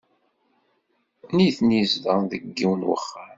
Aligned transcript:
Nitni 1.35 1.81
zedɣen 1.91 2.25
deg 2.31 2.43
yiwen 2.57 2.87
wexxam. 2.89 3.29